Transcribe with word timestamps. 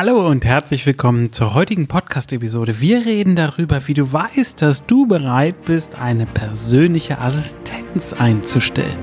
Hallo 0.00 0.28
und 0.28 0.44
herzlich 0.44 0.86
willkommen 0.86 1.32
zur 1.32 1.54
heutigen 1.54 1.88
Podcast-Episode. 1.88 2.78
Wir 2.78 3.04
reden 3.04 3.34
darüber, 3.34 3.88
wie 3.88 3.94
du 3.94 4.12
weißt, 4.12 4.62
dass 4.62 4.86
du 4.86 5.08
bereit 5.08 5.64
bist, 5.64 5.96
eine 6.00 6.24
persönliche 6.24 7.18
Assistenz 7.18 8.12
einzustellen. 8.12 8.96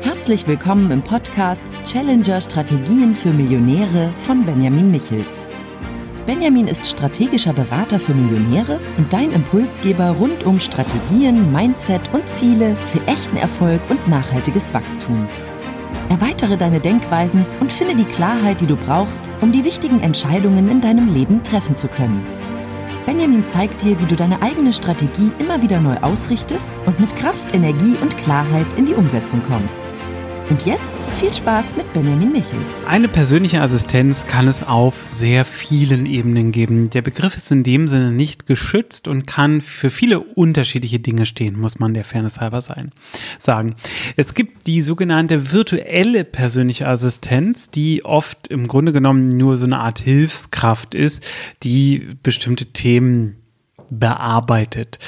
Herzlich 0.00 0.46
willkommen 0.46 0.90
im 0.90 1.02
Podcast 1.02 1.62
Challenger 1.84 2.40
Strategien 2.40 3.14
für 3.14 3.32
Millionäre 3.32 4.14
von 4.16 4.46
Benjamin 4.46 4.90
Michels. 4.90 5.46
Benjamin 6.24 6.66
ist 6.66 6.86
strategischer 6.86 7.52
Berater 7.52 8.00
für 8.00 8.14
Millionäre 8.14 8.80
und 8.96 9.12
dein 9.12 9.30
Impulsgeber 9.30 10.12
rund 10.12 10.44
um 10.44 10.58
Strategien, 10.58 11.52
Mindset 11.52 12.00
und 12.14 12.26
Ziele 12.30 12.74
für 12.86 13.06
echten 13.06 13.36
Erfolg 13.36 13.82
und 13.90 14.08
nachhaltiges 14.08 14.72
Wachstum. 14.72 15.28
Erweitere 16.08 16.56
deine 16.56 16.80
Denkweisen 16.80 17.44
und 17.60 17.72
finde 17.72 17.96
die 17.96 18.04
Klarheit, 18.04 18.60
die 18.60 18.66
du 18.66 18.76
brauchst, 18.76 19.24
um 19.40 19.52
die 19.52 19.64
wichtigen 19.64 20.00
Entscheidungen 20.00 20.70
in 20.70 20.80
deinem 20.80 21.12
Leben 21.12 21.42
treffen 21.42 21.74
zu 21.74 21.88
können. 21.88 22.24
Benjamin 23.06 23.44
zeigt 23.44 23.82
dir, 23.82 24.00
wie 24.00 24.06
du 24.06 24.16
deine 24.16 24.40
eigene 24.40 24.72
Strategie 24.72 25.30
immer 25.38 25.60
wieder 25.60 25.80
neu 25.80 25.96
ausrichtest 26.00 26.70
und 26.86 26.98
mit 27.00 27.14
Kraft, 27.16 27.54
Energie 27.54 27.96
und 28.00 28.16
Klarheit 28.16 28.74
in 28.74 28.86
die 28.86 28.94
Umsetzung 28.94 29.42
kommst. 29.46 29.80
Und 30.50 30.66
jetzt 30.66 30.94
viel 31.18 31.32
Spaß 31.32 31.74
mit 31.74 31.90
Benjamin 31.94 32.30
Michels. 32.30 32.84
Eine 32.86 33.08
persönliche 33.08 33.62
Assistenz 33.62 34.26
kann 34.26 34.46
es 34.46 34.62
auf 34.62 35.06
sehr 35.08 35.46
vielen 35.46 36.04
Ebenen 36.04 36.52
geben. 36.52 36.90
Der 36.90 37.00
Begriff 37.00 37.34
ist 37.34 37.50
in 37.50 37.62
dem 37.62 37.88
Sinne 37.88 38.12
nicht 38.12 38.44
geschützt 38.44 39.08
und 39.08 39.26
kann 39.26 39.62
für 39.62 39.88
viele 39.88 40.20
unterschiedliche 40.20 41.00
Dinge 41.00 41.24
stehen, 41.24 41.58
muss 41.58 41.78
man 41.78 41.94
der 41.94 42.04
Fairness 42.04 42.40
halber 42.40 42.60
sein, 42.60 42.92
sagen. 43.38 43.74
Es 44.16 44.34
gibt 44.34 44.66
die 44.66 44.82
sogenannte 44.82 45.52
virtuelle 45.52 46.24
persönliche 46.24 46.88
Assistenz, 46.88 47.70
die 47.70 48.04
oft 48.04 48.48
im 48.48 48.68
Grunde 48.68 48.92
genommen 48.92 49.28
nur 49.28 49.56
so 49.56 49.64
eine 49.64 49.78
Art 49.78 50.00
Hilfskraft 50.00 50.94
ist, 50.94 51.26
die 51.62 52.08
bestimmte 52.22 52.66
Themen 52.66 53.36
bearbeitet. 53.90 54.98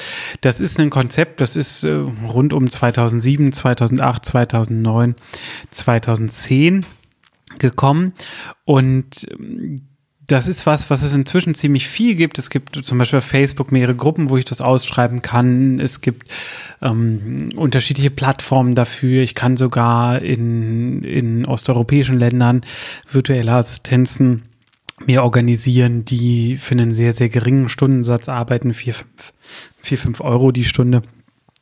Das 0.41 0.59
ist 0.59 0.79
ein 0.79 0.89
Konzept, 0.89 1.41
das 1.41 1.55
ist 1.55 1.83
äh, 1.83 1.91
rund 2.27 2.53
um 2.53 2.69
2007, 2.69 3.53
2008, 3.53 4.25
2009, 4.25 5.15
2010 5.71 6.85
gekommen 7.59 8.13
und 8.65 9.27
ähm, 9.31 9.77
das 10.27 10.49
ist 10.49 10.65
was, 10.65 10.89
was 10.89 11.03
es 11.03 11.13
inzwischen 11.13 11.55
ziemlich 11.55 11.87
viel 11.87 12.15
gibt. 12.15 12.37
Es 12.37 12.49
gibt 12.49 12.75
zum 12.75 12.97
Beispiel 12.97 13.19
auf 13.19 13.25
Facebook 13.25 13.71
mehrere 13.71 13.95
Gruppen, 13.95 14.29
wo 14.29 14.35
ich 14.35 14.43
das 14.43 14.59
ausschreiben 14.59 15.21
kann. 15.21 15.79
Es 15.79 16.01
gibt 16.01 16.29
ähm, 16.81 17.49
unterschiedliche 17.55 18.11
Plattformen 18.11 18.75
dafür. 18.75 19.23
Ich 19.23 19.35
kann 19.35 19.55
sogar 19.55 20.21
in, 20.21 21.01
in 21.03 21.45
osteuropäischen 21.45 22.19
Ländern 22.19 22.61
virtuelle 23.09 23.53
Assistenzen 23.53 24.43
mir 25.05 25.23
organisieren, 25.23 26.05
die 26.05 26.57
für 26.57 26.73
einen 26.73 26.93
sehr, 26.93 27.13
sehr 27.13 27.29
geringen 27.29 27.69
Stundensatz 27.69 28.29
arbeiten, 28.29 28.73
4, 28.73 28.93
5, 28.93 30.01
5 30.01 30.21
Euro 30.21 30.51
die 30.51 30.65
Stunde. 30.65 31.03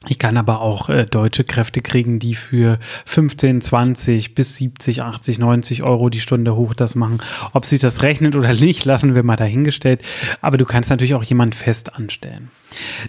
Ich 0.08 0.20
kann 0.20 0.38
aber 0.38 0.62
auch 0.62 0.90
äh, 0.90 1.06
deutsche 1.06 1.44
Kräfte 1.44 1.82
kriegen, 1.82 2.20
die 2.20 2.36
für 2.36 2.78
15, 3.06 3.62
20 3.62 4.36
bis 4.36 4.56
70, 4.58 5.02
80, 5.02 5.40
90 5.40 5.84
Euro 5.84 6.10
die 6.10 6.20
Stunde 6.20 6.56
hoch 6.56 6.74
das 6.74 6.96
machen. 6.96 7.22
Ob 7.54 7.66
sich 7.66 7.80
das 7.80 8.04
rechnet 8.04 8.36
oder 8.36 8.54
nicht, 8.54 8.86
lassen 8.86 9.16
wir 9.16 9.24
mal 9.24 9.36
dahingestellt. 9.36 10.02
Aber 10.42 10.58
du 10.58 10.66
kannst 10.66 10.90
natürlich 10.90 11.16
auch 11.16 11.24
jemand 11.24 11.56
fest 11.56 11.96
anstellen. 11.96 12.52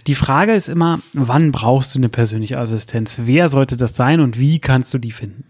Die 0.07 0.15
Frage 0.15 0.53
ist 0.53 0.69
immer, 0.69 0.99
wann 1.13 1.51
brauchst 1.51 1.93
du 1.93 1.99
eine 1.99 2.09
persönliche 2.09 2.57
Assistenz? 2.57 3.17
Wer 3.23 3.49
sollte 3.49 3.77
das 3.77 3.95
sein 3.95 4.19
und 4.19 4.39
wie 4.39 4.59
kannst 4.59 4.93
du 4.93 4.97
die 4.97 5.11
finden? 5.11 5.43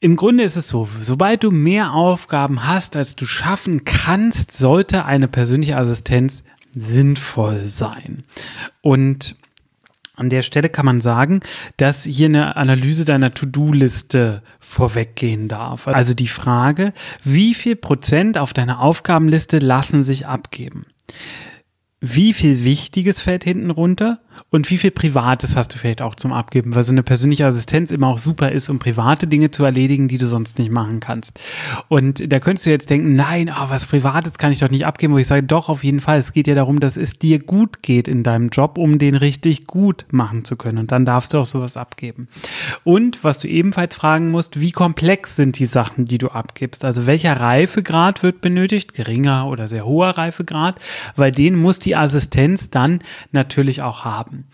Im 0.00 0.14
Grunde 0.14 0.44
ist 0.44 0.54
es 0.54 0.68
so, 0.68 0.88
sobald 1.00 1.42
du 1.42 1.50
mehr 1.50 1.92
Aufgaben 1.92 2.68
hast, 2.68 2.94
als 2.94 3.16
du 3.16 3.26
schaffen 3.26 3.84
kannst, 3.84 4.52
sollte 4.52 5.04
eine 5.04 5.26
persönliche 5.26 5.76
Assistenz 5.76 6.44
sinnvoll 6.72 7.66
sein. 7.66 8.22
Und 8.80 9.34
an 10.14 10.30
der 10.30 10.42
Stelle 10.42 10.68
kann 10.68 10.86
man 10.86 11.00
sagen, 11.00 11.40
dass 11.78 12.04
hier 12.04 12.26
eine 12.26 12.56
Analyse 12.56 13.04
deiner 13.04 13.34
To-Do-Liste 13.34 14.42
vorweggehen 14.60 15.48
darf. 15.48 15.88
Also 15.88 16.14
die 16.14 16.28
Frage, 16.28 16.92
wie 17.24 17.54
viel 17.54 17.74
Prozent 17.74 18.38
auf 18.38 18.52
deiner 18.52 18.80
Aufgabenliste 18.80 19.58
lassen 19.58 20.04
sich 20.04 20.26
abgeben? 20.26 20.86
Wie 22.00 22.32
viel 22.32 22.62
Wichtiges 22.62 23.20
fällt 23.20 23.42
hinten 23.42 23.70
runter 23.70 24.20
und 24.50 24.70
wie 24.70 24.78
viel 24.78 24.90
Privates 24.90 25.56
hast 25.56 25.74
du 25.74 25.78
vielleicht 25.78 26.02
auch 26.02 26.14
zum 26.14 26.32
Abgeben, 26.32 26.74
weil 26.74 26.82
so 26.82 26.92
eine 26.92 27.02
persönliche 27.02 27.46
Assistenz 27.46 27.90
immer 27.90 28.08
auch 28.08 28.18
super 28.18 28.50
ist, 28.52 28.68
um 28.68 28.78
private 28.78 29.26
Dinge 29.26 29.50
zu 29.50 29.64
erledigen, 29.64 30.08
die 30.08 30.18
du 30.18 30.26
sonst 30.26 30.58
nicht 30.58 30.70
machen 30.70 31.00
kannst. 31.00 31.38
Und 31.88 32.32
da 32.32 32.40
könntest 32.40 32.66
du 32.66 32.70
jetzt 32.70 32.90
denken, 32.90 33.14
nein, 33.14 33.50
oh, 33.50 33.66
was 33.68 33.86
Privates 33.86 34.38
kann 34.38 34.52
ich 34.52 34.58
doch 34.58 34.70
nicht 34.70 34.86
abgeben, 34.86 35.14
wo 35.14 35.18
ich 35.18 35.26
sage, 35.26 35.42
doch, 35.42 35.68
auf 35.68 35.84
jeden 35.84 36.00
Fall. 36.00 36.18
Es 36.18 36.32
geht 36.32 36.46
ja 36.46 36.54
darum, 36.54 36.80
dass 36.80 36.96
es 36.96 37.18
dir 37.18 37.38
gut 37.38 37.82
geht 37.82 38.08
in 38.08 38.22
deinem 38.22 38.48
Job, 38.48 38.78
um 38.78 38.98
den 38.98 39.14
richtig 39.14 39.66
gut 39.66 40.06
machen 40.10 40.44
zu 40.44 40.56
können. 40.56 40.78
Und 40.78 40.92
dann 40.92 41.04
darfst 41.04 41.34
du 41.34 41.38
auch 41.38 41.46
sowas 41.46 41.76
abgeben. 41.76 42.28
Und 42.84 43.24
was 43.24 43.38
du 43.38 43.48
ebenfalls 43.48 43.94
fragen 43.94 44.30
musst, 44.30 44.60
wie 44.60 44.72
komplex 44.72 45.36
sind 45.36 45.58
die 45.58 45.66
Sachen, 45.66 46.04
die 46.04 46.18
du 46.18 46.28
abgibst? 46.28 46.84
Also 46.84 47.06
welcher 47.06 47.40
Reifegrad 47.40 48.22
wird 48.22 48.40
benötigt? 48.40 48.94
Geringer 48.94 49.46
oder 49.46 49.68
sehr 49.68 49.84
hoher 49.84 50.10
Reifegrad? 50.10 50.76
Weil 51.16 51.32
den 51.32 51.56
muss 51.56 51.78
die 51.78 51.96
Assistenz 51.96 52.70
dann 52.70 53.00
natürlich 53.32 53.82
auch 53.82 54.04
haben 54.04 54.27
haben. 54.28 54.44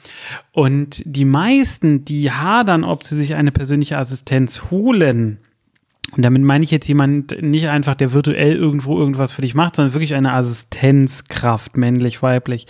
Und 0.53 1.03
die 1.05 1.25
meisten, 1.25 2.05
die 2.05 2.31
hadern, 2.31 2.85
ob 2.85 3.05
sie 3.05 3.17
sich 3.17 3.35
eine 3.35 3.53
persönliche 3.53 3.99
Assistenz 3.99 4.71
holen, 4.71 5.39
und 6.17 6.23
damit 6.23 6.43
meine 6.43 6.63
ich 6.63 6.71
jetzt 6.71 6.87
jemand 6.87 7.43
nicht 7.43 7.69
einfach, 7.69 7.95
der 7.95 8.13
virtuell 8.13 8.55
irgendwo 8.55 8.99
irgendwas 8.99 9.33
für 9.33 9.43
dich 9.43 9.55
macht, 9.55 9.77
sondern 9.77 9.95
wirklich 9.95 10.15
eine 10.15 10.33
Assistenzkraft, 10.33 11.77
männlich, 11.77 12.23
weiblich. 12.23 12.67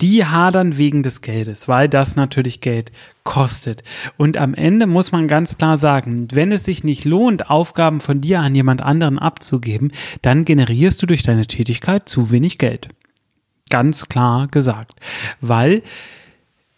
Die 0.00 0.24
hadern 0.24 0.76
wegen 0.76 1.02
des 1.02 1.20
Geldes, 1.20 1.68
weil 1.68 1.88
das 1.88 2.14
natürlich 2.14 2.60
Geld 2.60 2.92
kostet. 3.24 3.82
Und 4.16 4.36
am 4.36 4.54
Ende 4.54 4.86
muss 4.86 5.10
man 5.10 5.26
ganz 5.26 5.58
klar 5.58 5.78
sagen, 5.78 6.28
wenn 6.32 6.52
es 6.52 6.64
sich 6.64 6.84
nicht 6.84 7.04
lohnt, 7.04 7.50
Aufgaben 7.50 7.98
von 7.98 8.20
dir 8.20 8.40
an 8.40 8.54
jemand 8.54 8.82
anderen 8.82 9.18
abzugeben, 9.18 9.90
dann 10.22 10.44
generierst 10.44 11.02
du 11.02 11.06
durch 11.06 11.24
deine 11.24 11.46
Tätigkeit 11.46 12.08
zu 12.08 12.30
wenig 12.30 12.58
Geld. 12.58 12.88
Ganz 13.68 14.08
klar 14.08 14.46
gesagt. 14.46 14.92
Weil 15.40 15.82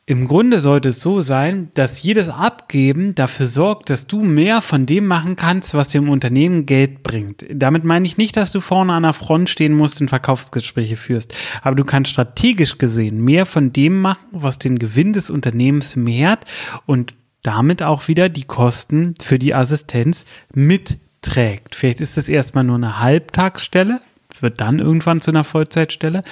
im 0.09 0.27
Grunde 0.27 0.59
sollte 0.59 0.89
es 0.89 1.03
so 1.03 1.21
sein, 1.21 1.69
dass 1.75 2.03
jedes 2.03 2.31
Abgeben 2.31 3.15
dafür 3.15 3.45
sorgt, 3.45 3.91
dass 3.91 4.07
du 4.07 4.25
mehr 4.25 4.63
von 4.63 4.87
dem 4.87 5.07
machen 5.07 5.37
kannst, 5.37 5.75
was 5.75 5.89
dem 5.89 6.09
Unternehmen 6.09 6.65
Geld 6.65 7.03
bringt. 7.03 7.45
Damit 7.53 7.85
meine 7.85 8.07
ich 8.07 8.17
nicht, 8.17 8.35
dass 8.39 8.51
du 8.51 8.61
vorne 8.61 8.95
an 8.95 9.03
der 9.03 9.13
Front 9.13 9.51
stehen 9.51 9.75
musst 9.75 10.01
und 10.01 10.09
Verkaufsgespräche 10.09 10.97
führst, 10.97 11.35
aber 11.61 11.77
du 11.77 11.85
kannst 11.85 12.11
strategisch 12.11 12.79
gesehen 12.79 13.23
mehr 13.23 13.45
von 13.45 13.71
dem 13.71 14.01
machen, 14.01 14.25
was 14.33 14.59
den 14.59 14.79
Gewinn 14.79 15.13
des 15.13 15.29
Unternehmens 15.29 15.95
mehrt 15.95 16.47
und 16.87 17.15
damit 17.43 17.83
auch 17.83 18.09
wieder 18.09 18.31
die 18.31 18.45
Kosten 18.45 19.13
für 19.21 19.39
die 19.39 19.53
Assistenz 19.53 20.25
mitträgt. 20.55 21.75
Vielleicht 21.75 22.01
ist 22.01 22.17
das 22.17 22.31
erstmal 22.31 22.65
nur 22.65 22.77
eine 22.77 23.01
Halbtagsstelle, 23.01 24.01
wird 24.41 24.59
dann 24.63 24.79
irgendwann 24.79 25.21
zu 25.21 25.33
einer 25.33 25.45
Vollzeitstelle, 25.45 26.23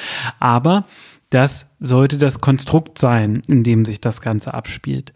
aber 0.41 0.87
das 1.37 1.67
sollte 1.81 2.17
das 2.17 2.41
Konstrukt 2.41 2.97
sein, 2.97 3.43
in 3.47 3.63
dem 3.63 3.85
sich 3.85 4.01
das 4.01 4.23
Ganze 4.23 4.55
abspielt. 4.55 5.13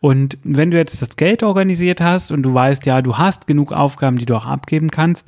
Und 0.00 0.36
wenn 0.44 0.70
du 0.70 0.76
jetzt 0.76 1.00
das 1.00 1.16
Geld 1.16 1.42
organisiert 1.42 2.02
hast 2.02 2.30
und 2.30 2.42
du 2.42 2.52
weißt, 2.52 2.84
ja, 2.84 3.00
du 3.00 3.16
hast 3.16 3.46
genug 3.46 3.72
Aufgaben, 3.72 4.18
die 4.18 4.26
du 4.26 4.36
auch 4.36 4.44
abgeben 4.44 4.90
kannst, 4.90 5.26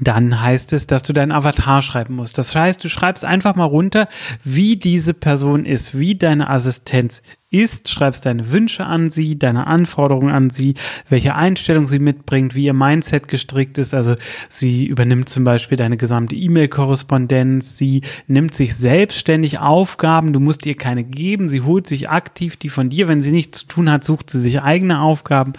dann 0.00 0.40
heißt 0.40 0.72
es, 0.72 0.86
dass 0.86 1.02
du 1.02 1.12
deinen 1.12 1.32
Avatar 1.32 1.82
schreiben 1.82 2.16
musst. 2.16 2.38
Das 2.38 2.54
heißt, 2.54 2.82
du 2.82 2.88
schreibst 2.88 3.26
einfach 3.26 3.56
mal 3.56 3.66
runter, 3.66 4.08
wie 4.42 4.76
diese 4.76 5.12
Person 5.12 5.66
ist, 5.66 5.98
wie 5.98 6.14
deine 6.14 6.48
Assistenz 6.48 7.20
ist, 7.50 7.88
schreibst 7.88 8.26
deine 8.26 8.52
Wünsche 8.52 8.84
an 8.84 9.08
sie, 9.08 9.38
deine 9.38 9.66
Anforderungen 9.66 10.34
an 10.34 10.50
sie, 10.50 10.74
welche 11.08 11.34
Einstellung 11.34 11.88
sie 11.88 11.98
mitbringt, 11.98 12.54
wie 12.54 12.64
ihr 12.64 12.74
Mindset 12.74 13.26
gestrickt 13.26 13.78
ist. 13.78 13.94
Also 13.94 14.16
sie 14.50 14.84
übernimmt 14.84 15.30
zum 15.30 15.44
Beispiel 15.44 15.78
deine 15.78 15.96
gesamte 15.96 16.36
E-Mail-Korrespondenz, 16.36 17.78
sie 17.78 18.02
nimmt 18.26 18.54
sich 18.54 18.76
selbstständig 18.76 19.60
Aufgaben, 19.60 20.34
du 20.34 20.40
musst 20.40 20.66
ihr 20.66 20.76
keine 20.76 21.04
geben, 21.04 21.48
sie 21.48 21.62
holt 21.62 21.86
sich 21.86 22.10
aktiv 22.10 22.56
die 22.58 22.68
von 22.68 22.90
dir, 22.90 23.08
wenn 23.08 23.22
sie 23.22 23.32
nichts 23.32 23.60
zu 23.60 23.66
tun 23.66 23.90
hat, 23.90 24.04
sucht 24.04 24.28
sie 24.28 24.40
sich 24.40 24.60
eigene 24.60 25.00
Aufgaben 25.00 25.54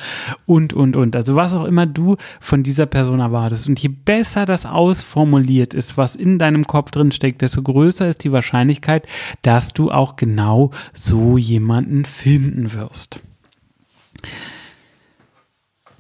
und, 0.45 0.73
und, 0.73 0.95
und. 0.95 1.15
Also 1.15 1.35
was 1.35 1.53
auch 1.53 1.65
immer 1.65 1.87
du 1.87 2.17
von 2.39 2.61
dieser 2.61 2.85
Person 2.85 3.19
erwartest. 3.19 3.67
Und 3.67 3.79
je 3.79 3.89
besser 3.89 4.45
das 4.45 4.67
ausformuliert 4.67 5.73
ist, 5.73 5.97
was 5.97 6.15
in 6.15 6.37
deinem 6.37 6.65
Kopf 6.65 6.91
drin 6.91 7.11
steckt, 7.11 7.41
desto 7.41 7.63
größer 7.63 8.07
ist 8.07 8.23
die 8.23 8.31
Wahrscheinlichkeit, 8.31 9.07
dass 9.41 9.73
du 9.73 9.91
auch 9.91 10.15
genau 10.17 10.69
so 10.93 11.37
jemand 11.37 11.78
jemanden 11.79 12.05
finden 12.05 12.73
wirst. 12.73 13.19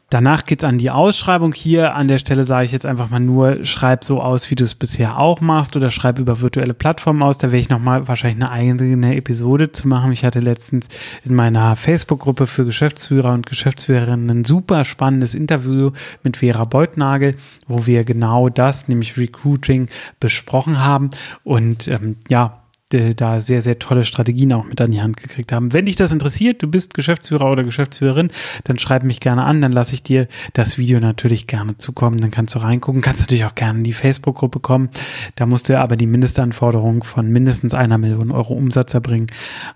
Danach 0.09 0.45
geht's 0.45 0.63
an 0.63 0.79
die 0.79 0.89
Ausschreibung. 0.89 1.53
Hier 1.53 1.93
an 1.93 2.07
der 2.07 2.17
Stelle 2.17 2.43
sage 2.43 2.65
ich 2.65 2.71
jetzt 2.71 2.87
einfach 2.87 3.11
mal 3.11 3.19
nur, 3.19 3.63
schreib 3.63 4.03
so 4.03 4.23
aus, 4.23 4.49
wie 4.49 4.55
du 4.55 4.63
es 4.63 4.73
bisher 4.73 5.19
auch 5.19 5.39
machst 5.39 5.75
oder 5.75 5.91
schreib 5.91 6.17
über 6.17 6.41
virtuelle 6.41 6.73
Plattformen 6.73 7.21
aus. 7.21 7.37
Da 7.37 7.49
werde 7.49 7.59
ich 7.59 7.69
nochmal 7.69 8.07
wahrscheinlich 8.07 8.41
eine 8.41 8.51
eigene 8.51 9.15
Episode 9.15 9.71
zu 9.71 9.87
machen. 9.87 10.11
Ich 10.11 10.25
hatte 10.25 10.39
letztens 10.39 10.87
in 11.23 11.35
meiner 11.35 11.75
Facebook-Gruppe 11.75 12.47
für 12.47 12.65
Geschäftsführer 12.65 13.33
und 13.33 13.45
Geschäftsführerinnen 13.45 14.31
ein 14.31 14.45
super 14.45 14.83
spannendes 14.83 15.35
Interview 15.35 15.91
mit 16.23 16.37
Vera 16.37 16.65
Beutnagel, 16.65 17.35
wo 17.67 17.85
wir 17.85 18.03
genau 18.03 18.49
das, 18.49 18.87
nämlich 18.87 19.15
Recruiting, 19.15 19.89
besprochen 20.19 20.83
haben. 20.83 21.11
Und 21.43 21.87
ähm, 21.87 22.17
ja, 22.29 22.58
da 22.89 23.39
sehr, 23.39 23.61
sehr 23.61 23.77
tolle 23.77 24.03
Strategien 24.03 24.51
auch 24.53 24.65
mit 24.65 24.81
an 24.81 24.91
die 24.91 25.01
Hand 25.01 25.17
gekriegt 25.17 25.51
haben. 25.51 25.73
Wenn 25.73 25.85
dich 25.85 25.95
das 25.95 26.11
interessiert, 26.11 26.63
du 26.63 26.67
bist 26.67 26.93
Geschäftsführer 26.95 27.51
oder 27.51 27.63
Geschäftsführerin, 27.63 28.31
dann 28.63 28.79
schreib 28.79 29.03
mich 29.03 29.19
gerne 29.19 29.43
an, 29.43 29.61
dann 29.61 29.71
lasse 29.71 29.93
ich 29.93 30.01
dir 30.01 30.27
das 30.53 30.77
Video 30.77 30.99
natürlich 30.99 31.45
gerne 31.45 31.77
zukommen, 31.77 32.17
dann 32.19 32.31
kannst 32.31 32.55
du 32.55 32.59
reingucken, 32.59 33.01
kannst 33.01 33.21
natürlich 33.21 33.45
auch 33.45 33.55
gerne 33.55 33.79
in 33.79 33.83
die 33.83 33.93
Facebook-Gruppe 33.93 34.59
kommen. 34.59 34.89
Da 35.35 35.45
musst 35.45 35.69
du 35.69 35.73
ja 35.73 35.83
aber 35.83 35.97
die 35.97 36.07
Mindestanforderung 36.07 37.03
von 37.03 37.29
mindestens 37.29 37.73
einer 37.73 37.97
Million 37.97 38.31
Euro 38.31 38.53
Umsatz 38.53 38.93
erbringen. 38.93 39.27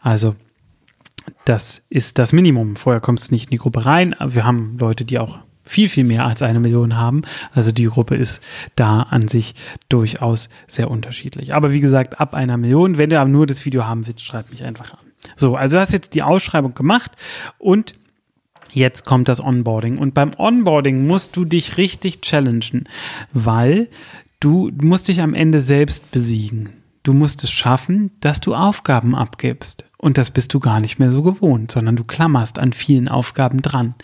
Also 0.02 0.36
das 1.46 1.84
ist 1.90 2.18
das 2.18 2.34
Minimum. 2.34 2.76
Vorher 2.76 3.00
kommst 3.00 3.30
du 3.30 3.34
nicht 3.34 3.46
in 3.46 3.52
die 3.52 3.58
Gruppe 3.58 3.86
rein. 3.86 4.16
Wir 4.26 4.44
haben 4.44 4.78
Leute, 4.80 5.06
die 5.06 5.20
auch 5.20 5.40
viel, 5.64 5.90
viel 5.90 6.04
mehr 6.04 6.26
als 6.26 6.42
eine 6.42 6.60
Million 6.60 6.98
haben. 6.98 7.22
Also 7.54 7.72
die 7.72 7.86
Gruppe 7.86 8.16
ist 8.16 8.44
da 8.76 9.04
an 9.04 9.28
sich 9.28 9.56
durchaus 9.90 10.50
sehr 10.68 10.92
unterschiedlich. 10.92 11.54
Aber 11.54 11.72
wie 11.72 11.80
gesagt, 11.80 12.20
ab 12.20 12.34
einer 12.34 12.58
Million, 12.58 12.98
wenn 12.98 13.10
du 13.10 13.20
aber 13.20 13.30
nur 13.30 13.48
das 13.48 13.66
Video 13.66 13.86
haben 13.86 14.06
willst, 14.08 14.22
schreib 14.22 14.50
mich 14.52 14.64
einfach 14.64 14.94
an. 14.94 15.00
So, 15.36 15.56
also 15.56 15.78
du 15.78 15.82
hast 15.82 15.94
jetzt 15.94 16.16
die 16.16 16.24
Ausschreibung 16.24 16.74
gemacht 16.74 17.12
und 17.58 17.96
jetzt 18.72 19.06
kommt 19.06 19.30
das 19.30 19.44
Onboarding. 19.44 19.98
Und 19.98 20.14
beim 20.14 20.32
Onboarding 20.38 21.08
musst 21.08 21.36
du 21.36 21.46
dich 21.46 21.78
richtig 21.78 22.22
challengen, 22.22 22.90
weil 23.32 23.90
du 24.40 24.72
musst 24.82 25.08
dich 25.08 25.22
am 25.22 25.34
Ende 25.34 25.62
selbst 25.62 26.12
besiegen. 26.12 26.70
Du 27.04 27.14
musst 27.14 27.44
es 27.44 27.52
schaffen, 27.52 28.12
dass 28.20 28.40
du 28.40 28.56
Aufgaben 28.56 29.16
abgibst. 29.16 29.86
Und 29.98 30.18
das 30.18 30.32
bist 30.32 30.54
du 30.54 30.60
gar 30.60 30.82
nicht 30.82 31.00
mehr 31.00 31.12
so 31.12 31.24
gewohnt, 31.24 31.72
sondern 31.72 31.96
du 31.96 32.04
klammerst 32.04 32.60
an 32.60 32.74
vielen 32.74 33.08
Aufgaben 33.08 33.62
dran. 33.62 33.96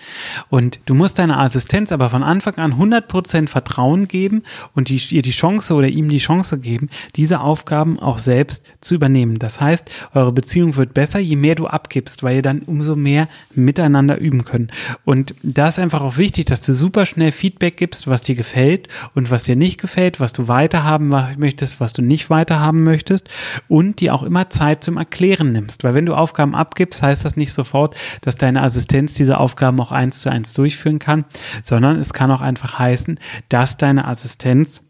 Und 0.50 0.80
du 0.86 0.96
musst 0.96 1.20
deiner 1.20 1.40
Assistenz 1.40 1.92
aber 1.92 2.10
von 2.10 2.24
Anfang 2.24 2.56
an 2.56 2.76
100% 2.76 3.48
Vertrauen 3.48 4.08
geben 4.08 4.44
und 4.74 4.88
die, 4.88 5.02
ihr 5.10 5.22
die 5.24 5.32
Chance 5.32 5.74
oder 5.74 5.90
ihm 5.90 6.08
die 6.08 6.20
Chance 6.20 6.58
geben, 6.60 6.90
diese 7.18 7.42
Aufgaben 7.42 8.00
auch 8.00 8.18
selbst 8.18 8.64
zu 8.80 8.96
übernehmen. 8.96 9.40
Das 9.40 9.60
heißt, 9.60 9.92
eure 10.14 10.32
Beziehung 10.32 10.78
wird 10.78 10.94
besser, 10.94 11.20
je 11.20 11.36
mehr 11.36 11.56
du 11.56 11.68
abgibst, 11.68 12.24
weil 12.24 12.38
ihr 12.38 12.42
dann 12.44 12.62
umso 12.62 12.96
mehr 12.96 13.28
miteinander 13.54 14.20
üben 14.20 14.46
könnt. 14.46 14.72
Und 15.04 15.36
da 15.44 15.68
ist 15.68 15.80
einfach 15.80 16.02
auch 16.02 16.16
wichtig, 16.16 16.46
dass 16.46 16.62
du 16.62 16.74
super 16.74 17.06
schnell 17.06 17.34
Feedback 17.34 17.76
gibst, 17.76 18.08
was 18.08 18.22
dir 18.22 18.36
gefällt 18.36 18.88
und 19.16 19.32
was 19.32 19.44
dir 19.44 19.58
nicht 19.58 19.82
gefällt, 19.82 20.22
was 20.22 20.32
du 20.32 20.48
weiterhaben 20.48 21.10
möchtest, 21.38 21.82
was 21.82 21.92
du 21.92 22.02
nicht 22.02 22.30
weiterhaben 22.30 22.84
möchtest 22.84 23.28
und 23.68 24.00
dir 24.00 24.14
auch 24.14 24.24
immer 24.24 24.50
Zeit 24.50 24.82
zum 24.82 24.96
Erklären 24.96 25.52
nimmst 25.52 25.84
weil 25.90 25.96
wenn 25.96 26.06
du 26.06 26.14
Aufgaben 26.14 26.54
abgibst, 26.54 27.02
heißt 27.02 27.26
das 27.26 27.36
nicht 27.36 27.52
sofort, 27.52 27.96
dass 28.22 28.36
deine 28.36 28.62
Assistenz 28.62 29.16
diese 29.16 29.40
Aufgaben 29.40 29.82
auch 29.82 29.92
eins 29.92 30.22
zu 30.22 30.30
eins 30.30 30.54
durchführen 30.54 31.00
kann, 31.00 31.26
sondern 31.64 31.98
es 31.98 32.14
kann 32.14 32.30
auch 32.30 32.42
einfach 32.42 32.78
heißen, 32.78 33.20
dass 33.50 33.78
deine 33.78 34.08
Assistenz 34.08 34.84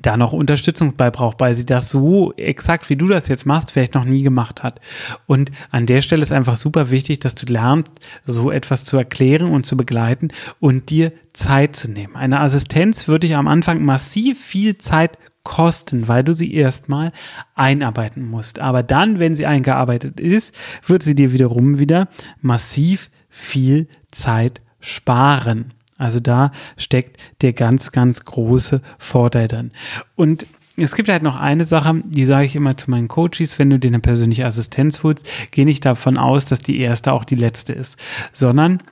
da 0.00 0.16
noch 0.16 0.32
Unterstützung 0.32 0.94
bei 0.96 1.10
braucht, 1.10 1.40
weil 1.40 1.54
sie 1.54 1.66
das 1.66 1.90
so 1.90 2.32
exakt, 2.34 2.88
wie 2.88 2.94
du 2.94 3.08
das 3.08 3.26
jetzt 3.26 3.46
machst, 3.46 3.72
vielleicht 3.72 3.94
noch 3.94 4.04
nie 4.04 4.22
gemacht 4.22 4.62
hat. 4.62 4.80
Und 5.26 5.50
an 5.72 5.86
der 5.86 6.02
Stelle 6.02 6.22
ist 6.22 6.32
einfach 6.32 6.56
super 6.56 6.92
wichtig, 6.92 7.18
dass 7.18 7.34
du 7.34 7.52
lernst, 7.52 7.90
so 8.24 8.52
etwas 8.52 8.84
zu 8.84 8.96
erklären 8.96 9.50
und 9.50 9.66
zu 9.66 9.76
begleiten 9.76 10.28
und 10.60 10.90
dir 10.90 11.12
Zeit 11.32 11.74
zu 11.74 11.90
nehmen. 11.90 12.14
Eine 12.14 12.38
Assistenz 12.40 13.08
würde 13.08 13.26
dich 13.26 13.36
am 13.36 13.48
Anfang 13.48 13.84
massiv 13.84 14.40
viel 14.40 14.78
Zeit 14.78 15.18
kosten, 15.42 16.08
weil 16.08 16.24
du 16.24 16.32
sie 16.32 16.54
erstmal 16.54 17.12
einarbeiten 17.54 18.28
musst. 18.28 18.60
Aber 18.60 18.82
dann, 18.82 19.18
wenn 19.18 19.34
sie 19.34 19.46
eingearbeitet 19.46 20.20
ist, 20.20 20.54
wird 20.86 21.02
sie 21.02 21.14
dir 21.14 21.32
wiederum 21.32 21.78
wieder 21.78 22.08
massiv 22.40 23.10
viel 23.28 23.88
Zeit 24.10 24.60
sparen. 24.80 25.72
Also 25.98 26.20
da 26.20 26.50
steckt 26.76 27.20
der 27.42 27.52
ganz, 27.52 27.92
ganz 27.92 28.24
große 28.24 28.80
Vorteil 28.98 29.48
dann. 29.48 29.70
Und 30.16 30.46
es 30.76 30.94
gibt 30.94 31.08
halt 31.08 31.22
noch 31.22 31.36
eine 31.36 31.64
Sache, 31.64 32.02
die 32.04 32.24
sage 32.24 32.46
ich 32.46 32.56
immer 32.56 32.76
zu 32.76 32.90
meinen 32.90 33.08
Coaches, 33.08 33.58
wenn 33.58 33.70
du 33.70 33.78
dir 33.78 33.88
eine 33.88 34.00
persönliche 34.00 34.46
Assistenz 34.46 35.02
holst, 35.02 35.28
geh 35.50 35.64
nicht 35.64 35.84
davon 35.84 36.16
aus, 36.16 36.44
dass 36.44 36.60
die 36.60 36.80
erste 36.80 37.12
auch 37.12 37.24
die 37.24 37.34
letzte 37.34 37.72
ist, 37.72 37.98
sondern 38.32 38.82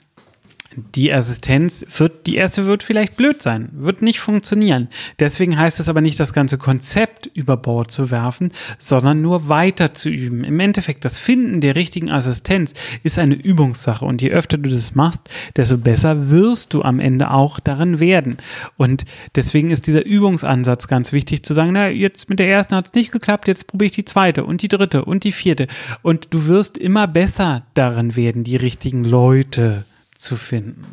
die 0.95 1.13
Assistenz 1.13 1.85
wird, 1.99 2.27
die 2.27 2.37
erste 2.37 2.67
wird 2.67 2.83
vielleicht 2.83 3.17
blöd 3.17 3.43
sein, 3.43 3.71
wird 3.73 4.03
nicht 4.03 4.21
funktionieren. 4.21 4.89
Deswegen 5.19 5.59
heißt 5.59 5.81
es 5.81 5.89
aber 5.89 6.01
nicht, 6.01 6.21
das 6.21 6.33
ganze 6.33 6.59
Konzept 6.59 7.27
über 7.35 7.57
Bord 7.57 7.91
zu 7.91 8.11
werfen, 8.11 8.53
sondern 8.79 9.21
nur 9.21 9.49
weiter 9.49 9.95
zu 9.95 10.09
üben. 10.09 10.45
Im 10.45 10.61
Endeffekt, 10.61 11.05
das 11.05 11.19
Finden 11.19 11.61
der 11.61 11.75
richtigen 11.75 12.11
Assistenz 12.11 12.75
ist 13.03 13.19
eine 13.19 13.35
Übungssache 13.35 14.05
und 14.05 14.23
je 14.23 14.31
öfter 14.31 14.59
du 14.59 14.71
das 14.71 14.95
machst, 14.95 15.29
desto 15.57 15.77
besser 15.77 16.31
wirst 16.31 16.73
du 16.73 16.83
am 16.83 17.01
Ende 17.01 17.33
auch 17.33 17.59
darin 17.59 17.99
werden. 17.99 18.37
Und 18.77 19.05
deswegen 19.35 19.71
ist 19.71 19.87
dieser 19.89 20.07
Übungsansatz 20.07 20.87
ganz 20.87 21.13
wichtig 21.13 21.45
zu 21.45 21.53
sagen, 21.53 21.73
na, 21.73 21.89
jetzt 21.89 22.31
mit 22.31 22.39
der 22.39 22.49
ersten 22.49 22.77
hat 22.77 22.87
es 22.87 22.95
nicht 22.95 23.11
geklappt, 23.11 23.49
jetzt 23.49 23.67
probiere 23.67 23.87
ich 23.87 23.93
die 23.93 24.05
zweite 24.05 24.45
und 24.45 24.63
die 24.63 24.69
dritte 24.69 25.05
und 25.05 25.25
die 25.25 25.33
vierte. 25.33 25.67
Und 26.03 26.29
du 26.31 26.47
wirst 26.47 26.79
immer 26.79 27.09
besser 27.09 27.67
darin 27.75 28.15
werden, 28.15 28.45
die 28.45 28.57
richtigen 28.57 29.05
Leute 29.05 29.85
zu 30.21 30.37
finden. 30.37 30.87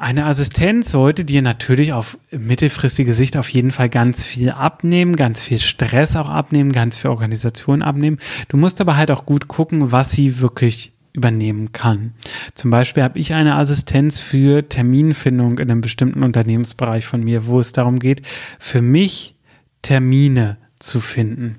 Eine 0.00 0.26
Assistenz 0.26 0.92
sollte 0.92 1.24
dir 1.24 1.42
natürlich 1.42 1.92
auf 1.92 2.18
mittelfristige 2.30 3.12
Sicht 3.12 3.36
auf 3.36 3.48
jeden 3.48 3.72
Fall 3.72 3.88
ganz 3.88 4.24
viel 4.24 4.50
abnehmen, 4.50 5.16
ganz 5.16 5.42
viel 5.42 5.58
Stress 5.58 6.14
auch 6.14 6.28
abnehmen, 6.28 6.70
ganz 6.70 6.96
viel 6.96 7.10
Organisation 7.10 7.82
abnehmen. 7.82 8.18
Du 8.46 8.56
musst 8.56 8.80
aber 8.80 8.96
halt 8.96 9.10
auch 9.10 9.26
gut 9.26 9.48
gucken, 9.48 9.90
was 9.90 10.12
sie 10.12 10.40
wirklich 10.40 10.92
übernehmen 11.12 11.72
kann. 11.72 12.12
Zum 12.54 12.70
Beispiel 12.70 13.02
habe 13.02 13.18
ich 13.18 13.34
eine 13.34 13.56
Assistenz 13.56 14.20
für 14.20 14.68
Terminfindung 14.68 15.58
in 15.58 15.68
einem 15.68 15.80
bestimmten 15.80 16.22
Unternehmensbereich 16.22 17.04
von 17.04 17.24
mir, 17.24 17.46
wo 17.46 17.58
es 17.58 17.72
darum 17.72 17.98
geht, 17.98 18.22
für 18.60 18.82
mich 18.82 19.34
Termine 19.82 20.58
zu 20.78 21.00
finden. 21.00 21.58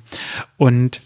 Und 0.56 1.02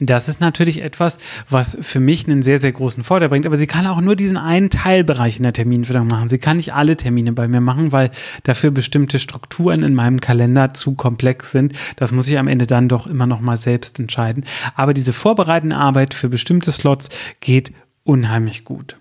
das 0.00 0.28
ist 0.28 0.40
natürlich 0.40 0.82
etwas, 0.82 1.18
was 1.48 1.76
für 1.80 2.00
mich 2.00 2.26
einen 2.26 2.42
sehr, 2.42 2.60
sehr 2.60 2.72
großen 2.72 3.02
Vorteil 3.02 3.28
bringt. 3.28 3.46
Aber 3.46 3.56
sie 3.56 3.66
kann 3.66 3.86
auch 3.86 4.00
nur 4.00 4.16
diesen 4.16 4.36
einen 4.36 4.70
Teilbereich 4.70 5.38
in 5.38 5.42
der 5.42 5.52
Terminfindung 5.52 6.06
machen. 6.06 6.28
Sie 6.28 6.38
kann 6.38 6.58
nicht 6.58 6.74
alle 6.74 6.96
Termine 6.96 7.32
bei 7.32 7.48
mir 7.48 7.60
machen, 7.60 7.92
weil 7.92 8.10
dafür 8.44 8.70
bestimmte 8.70 9.18
Strukturen 9.18 9.82
in 9.82 9.94
meinem 9.94 10.20
Kalender 10.20 10.72
zu 10.74 10.94
komplex 10.94 11.50
sind. 11.50 11.72
Das 11.96 12.12
muss 12.12 12.28
ich 12.28 12.38
am 12.38 12.48
Ende 12.48 12.66
dann 12.66 12.88
doch 12.88 13.06
immer 13.06 13.26
noch 13.26 13.40
mal 13.40 13.56
selbst 13.56 13.98
entscheiden. 13.98 14.44
Aber 14.74 14.94
diese 14.94 15.12
vorbereitende 15.12 15.76
Arbeit 15.76 16.14
für 16.14 16.28
bestimmte 16.28 16.72
Slots 16.72 17.08
geht 17.40 17.72
unheimlich 18.04 18.64
gut. 18.64 18.96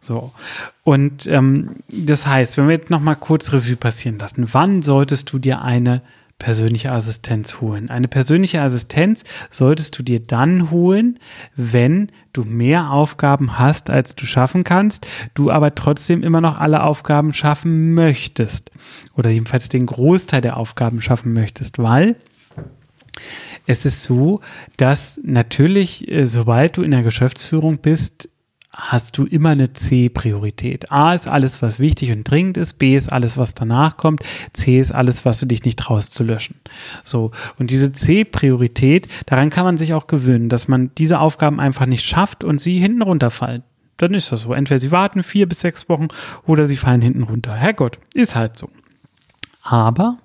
So. 0.00 0.32
Und 0.84 1.26
ähm, 1.26 1.76
das 1.88 2.26
heißt, 2.26 2.56
wenn 2.56 2.68
wir 2.68 2.76
jetzt 2.76 2.90
noch 2.90 3.00
mal 3.00 3.16
kurz 3.16 3.52
Revue 3.52 3.76
passieren 3.76 4.18
lassen, 4.18 4.46
wann 4.52 4.82
solltest 4.82 5.32
du 5.32 5.38
dir 5.38 5.62
eine 5.62 6.02
persönliche 6.38 6.92
Assistenz 6.92 7.60
holen. 7.60 7.88
Eine 7.90 8.08
persönliche 8.08 8.60
Assistenz 8.60 9.24
solltest 9.50 9.98
du 9.98 10.02
dir 10.02 10.20
dann 10.20 10.70
holen, 10.70 11.18
wenn 11.56 12.08
du 12.32 12.44
mehr 12.44 12.90
Aufgaben 12.90 13.58
hast, 13.58 13.88
als 13.88 14.14
du 14.14 14.26
schaffen 14.26 14.62
kannst, 14.62 15.06
du 15.34 15.50
aber 15.50 15.74
trotzdem 15.74 16.22
immer 16.22 16.40
noch 16.40 16.58
alle 16.58 16.82
Aufgaben 16.82 17.32
schaffen 17.32 17.94
möchtest 17.94 18.70
oder 19.14 19.30
jedenfalls 19.30 19.68
den 19.68 19.86
Großteil 19.86 20.42
der 20.42 20.56
Aufgaben 20.58 21.00
schaffen 21.00 21.32
möchtest, 21.32 21.78
weil 21.78 22.16
es 23.66 23.84
ist 23.84 24.02
so, 24.02 24.40
dass 24.76 25.18
natürlich, 25.22 26.10
äh, 26.10 26.26
sobald 26.26 26.76
du 26.76 26.82
in 26.82 26.90
der 26.90 27.02
Geschäftsführung 27.02 27.78
bist, 27.78 28.28
hast 28.76 29.16
du 29.16 29.24
immer 29.24 29.50
eine 29.50 29.72
C-Priorität. 29.72 30.92
A 30.92 31.14
ist 31.14 31.26
alles, 31.26 31.62
was 31.62 31.80
wichtig 31.80 32.12
und 32.12 32.24
dringend 32.24 32.58
ist. 32.58 32.74
B 32.74 32.94
ist 32.94 33.10
alles, 33.10 33.38
was 33.38 33.54
danach 33.54 33.96
kommt. 33.96 34.22
C 34.52 34.78
ist 34.78 34.92
alles, 34.92 35.24
was 35.24 35.40
du 35.40 35.46
dich 35.46 35.64
nicht 35.64 35.78
traust 35.78 36.12
zu 36.12 36.22
löschen. 36.22 36.56
So. 37.02 37.30
Und 37.58 37.70
diese 37.70 37.90
C-Priorität, 37.92 39.08
daran 39.24 39.48
kann 39.48 39.64
man 39.64 39.78
sich 39.78 39.94
auch 39.94 40.06
gewöhnen, 40.06 40.50
dass 40.50 40.68
man 40.68 40.90
diese 40.98 41.20
Aufgaben 41.20 41.58
einfach 41.58 41.86
nicht 41.86 42.04
schafft 42.04 42.44
und 42.44 42.60
sie 42.60 42.78
hinten 42.78 43.00
runterfallen. 43.00 43.62
Dann 43.96 44.12
ist 44.12 44.30
das 44.30 44.42
so. 44.42 44.52
Entweder 44.52 44.78
sie 44.78 44.90
warten 44.90 45.22
vier 45.22 45.48
bis 45.48 45.60
sechs 45.60 45.88
Wochen 45.88 46.08
oder 46.46 46.66
sie 46.66 46.76
fallen 46.76 47.00
hinten 47.00 47.22
runter. 47.22 47.54
Herrgott, 47.54 47.98
ist 48.12 48.36
halt 48.36 48.58
so. 48.58 48.68
Aber 49.62 50.18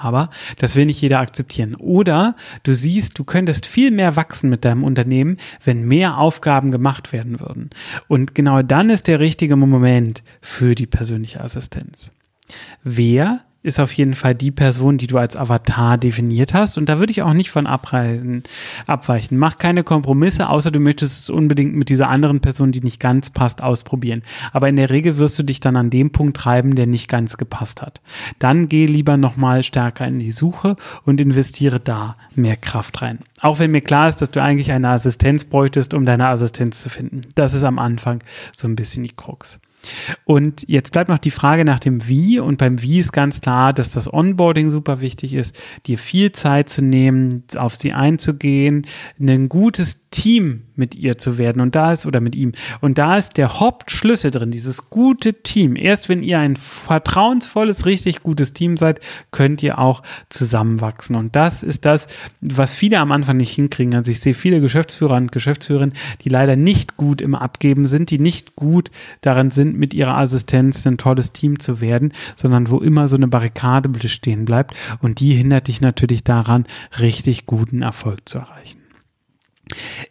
aber 0.00 0.30
das 0.58 0.76
will 0.76 0.86
nicht 0.86 1.00
jeder 1.00 1.20
akzeptieren. 1.20 1.74
Oder 1.74 2.36
du 2.62 2.72
siehst, 2.72 3.18
du 3.18 3.24
könntest 3.24 3.66
viel 3.66 3.90
mehr 3.90 4.16
wachsen 4.16 4.50
mit 4.50 4.64
deinem 4.64 4.84
Unternehmen, 4.84 5.38
wenn 5.64 5.86
mehr 5.86 6.18
Aufgaben 6.18 6.70
gemacht 6.70 7.12
werden 7.12 7.40
würden. 7.40 7.70
Und 8.08 8.34
genau 8.34 8.62
dann 8.62 8.90
ist 8.90 9.06
der 9.06 9.20
richtige 9.20 9.56
Moment 9.56 10.22
für 10.40 10.74
die 10.74 10.86
persönliche 10.86 11.40
Assistenz. 11.40 12.12
Wer 12.82 13.44
ist 13.64 13.80
auf 13.80 13.92
jeden 13.94 14.12
Fall 14.12 14.34
die 14.34 14.50
Person, 14.50 14.98
die 14.98 15.06
du 15.06 15.16
als 15.16 15.36
Avatar 15.36 15.96
definiert 15.96 16.52
hast. 16.52 16.76
Und 16.76 16.86
da 16.86 16.98
würde 16.98 17.10
ich 17.10 17.22
auch 17.22 17.32
nicht 17.32 17.50
von 17.50 17.66
abreichen, 17.66 18.42
abweichen. 18.86 19.38
Mach 19.38 19.56
keine 19.56 19.82
Kompromisse, 19.82 20.50
außer 20.50 20.70
du 20.70 20.80
möchtest 20.80 21.22
es 21.22 21.30
unbedingt 21.30 21.74
mit 21.74 21.88
dieser 21.88 22.10
anderen 22.10 22.40
Person, 22.40 22.72
die 22.72 22.82
nicht 22.82 23.00
ganz 23.00 23.30
passt, 23.30 23.62
ausprobieren. 23.62 24.22
Aber 24.52 24.68
in 24.68 24.76
der 24.76 24.90
Regel 24.90 25.16
wirst 25.16 25.38
du 25.38 25.44
dich 25.44 25.60
dann 25.60 25.76
an 25.76 25.88
dem 25.88 26.10
Punkt 26.10 26.36
treiben, 26.36 26.74
der 26.74 26.86
nicht 26.86 27.08
ganz 27.08 27.38
gepasst 27.38 27.80
hat. 27.80 28.02
Dann 28.38 28.68
geh 28.68 28.84
lieber 28.84 29.16
nochmal 29.16 29.62
stärker 29.62 30.06
in 30.06 30.18
die 30.18 30.30
Suche 30.30 30.76
und 31.06 31.18
investiere 31.18 31.80
da 31.80 32.16
mehr 32.34 32.56
Kraft 32.56 33.00
rein. 33.00 33.20
Auch 33.40 33.60
wenn 33.60 33.70
mir 33.70 33.80
klar 33.80 34.10
ist, 34.10 34.20
dass 34.20 34.30
du 34.30 34.42
eigentlich 34.42 34.72
eine 34.72 34.90
Assistenz 34.90 35.46
bräuchtest, 35.46 35.94
um 35.94 36.04
deine 36.04 36.26
Assistenz 36.26 36.80
zu 36.80 36.90
finden. 36.90 37.22
Das 37.34 37.54
ist 37.54 37.62
am 37.62 37.78
Anfang 37.78 38.22
so 38.52 38.68
ein 38.68 38.76
bisschen 38.76 39.04
die 39.04 39.16
Krux. 39.16 39.58
Und 40.24 40.64
jetzt 40.68 40.92
bleibt 40.92 41.08
noch 41.08 41.18
die 41.18 41.30
Frage 41.30 41.64
nach 41.64 41.80
dem 41.80 42.06
Wie. 42.08 42.38
Und 42.38 42.58
beim 42.58 42.80
Wie 42.82 42.98
ist 42.98 43.12
ganz 43.12 43.40
klar, 43.40 43.72
dass 43.72 43.90
das 43.90 44.12
Onboarding 44.12 44.70
super 44.70 45.00
wichtig 45.00 45.34
ist, 45.34 45.56
dir 45.86 45.98
viel 45.98 46.32
Zeit 46.32 46.68
zu 46.68 46.82
nehmen, 46.82 47.44
auf 47.56 47.74
sie 47.74 47.92
einzugehen, 47.92 48.86
ein 49.20 49.48
gutes 49.48 50.08
Team 50.10 50.62
mit 50.76 50.94
ihr 50.94 51.18
zu 51.18 51.38
werden. 51.38 51.60
Und 51.60 51.74
da 51.74 51.92
ist, 51.92 52.06
oder 52.06 52.20
mit 52.20 52.34
ihm. 52.34 52.52
Und 52.80 52.98
da 52.98 53.16
ist 53.16 53.36
der 53.36 53.60
Hauptschlüssel 53.60 54.30
drin, 54.30 54.50
dieses 54.50 54.90
gute 54.90 55.42
Team. 55.42 55.76
Erst 55.76 56.08
wenn 56.08 56.22
ihr 56.22 56.38
ein 56.38 56.56
vertrauensvolles, 56.56 57.86
richtig 57.86 58.22
gutes 58.22 58.52
Team 58.52 58.76
seid, 58.76 59.00
könnt 59.30 59.62
ihr 59.62 59.78
auch 59.78 60.02
zusammenwachsen. 60.28 61.16
Und 61.16 61.36
das 61.36 61.62
ist 61.62 61.84
das, 61.84 62.06
was 62.40 62.74
viele 62.74 62.98
am 62.98 63.12
Anfang 63.12 63.36
nicht 63.36 63.52
hinkriegen. 63.52 63.94
Also 63.94 64.10
ich 64.10 64.20
sehe 64.20 64.34
viele 64.34 64.60
Geschäftsführer 64.60 65.16
und 65.16 65.32
Geschäftsführerinnen, 65.32 65.94
die 66.22 66.28
leider 66.28 66.56
nicht 66.56 66.96
gut 66.96 67.20
im 67.20 67.34
Abgeben 67.34 67.86
sind, 67.86 68.10
die 68.10 68.18
nicht 68.18 68.56
gut 68.56 68.90
daran 69.20 69.50
sind, 69.50 69.73
mit 69.78 69.94
ihrer 69.94 70.16
Assistenz 70.16 70.86
ein 70.86 70.98
tolles 70.98 71.32
Team 71.32 71.58
zu 71.58 71.80
werden, 71.80 72.12
sondern 72.36 72.70
wo 72.70 72.78
immer 72.78 73.08
so 73.08 73.16
eine 73.16 73.28
Barrikade 73.28 73.88
bestehen 73.88 74.44
bleibt. 74.44 74.74
Und 75.00 75.20
die 75.20 75.32
hindert 75.32 75.68
dich 75.68 75.80
natürlich 75.80 76.24
daran, 76.24 76.64
richtig 77.00 77.46
guten 77.46 77.82
Erfolg 77.82 78.28
zu 78.28 78.38
erreichen. 78.38 78.83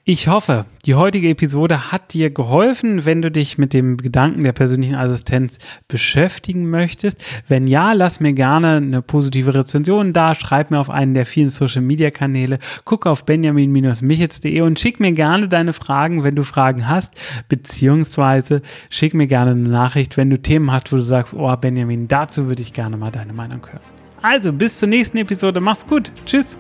Ich 0.04 0.28
hoffe, 0.28 0.66
die 0.86 0.96
heutige 0.96 1.30
Episode 1.30 1.92
hat 1.92 2.14
dir 2.14 2.30
geholfen, 2.30 3.06
wenn 3.06 3.22
du 3.22 3.32
dich 3.32 3.58
mit 3.58 3.74
dem 3.74 3.98
Gedanken 3.98 4.44
der 4.44 4.52
persönlichen 4.52 4.98
Assistenz 4.98 5.58
beschäftigen 5.88 6.70
möchtest. 6.70 7.24
Wenn 7.48 7.68
ja, 7.68 7.94
lass 7.94 8.20
mir 8.20 8.34
gerne 8.34 8.78
eine 8.78 9.02
positive 9.02 9.54
Rezension 9.54 10.14
da, 10.14 10.36
schreib 10.36 10.72
mir 10.72 10.80
auf 10.80 10.90
einen 10.90 11.14
der 11.14 11.26
vielen 11.26 11.50
Social 11.50 11.82
Media 11.82 12.12
Kanäle, 12.12 12.60
guck 12.86 13.06
auf 13.06 13.26
benjamin-michitz.de 13.26 14.62
und 14.62 14.80
schick 14.80 15.00
mir 15.00 15.12
gerne 15.12 15.48
deine 15.48 15.74
Fragen, 15.74 16.24
wenn 16.24 16.36
du 16.36 16.44
Fragen 16.44 16.88
hast, 16.88 17.14
beziehungsweise 17.50 18.62
schick 18.90 19.14
mir 19.14 19.28
gerne 19.28 19.52
eine 19.52 19.70
Nachricht, 19.70 20.18
wenn 20.18 20.30
du 20.30 20.42
Themen 20.42 20.72
hast, 20.72 20.92
wo 20.92 20.98
du 20.98 21.02
sagst, 21.02 21.34
oh 21.34 21.56
Benjamin, 21.56 22.08
dazu 22.08 22.48
würde 22.48 22.62
ich 22.62 22.74
gerne 22.74 22.98
mal 22.98 23.12
deine 23.12 23.34
Meinung 23.34 23.66
hören. 23.66 23.82
Also, 24.22 24.54
bis 24.54 24.80
zur 24.80 24.88
nächsten 24.88 25.18
Episode. 25.18 25.60
Mach's 25.60 25.86
gut. 25.86 26.12
Tschüss. 26.26 26.58